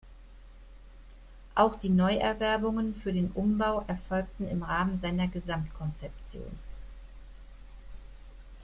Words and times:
Auch 1.53 1.77
die 1.79 1.89
Neuerwerbungen 1.89 2.95
für 2.95 3.13
den 3.13 3.29
Umbau 3.35 3.83
erfolgten 3.87 4.47
im 4.47 4.63
Rahmen 4.63 4.97
seiner 4.97 5.27
Gesamtkonzeption. 5.27 6.57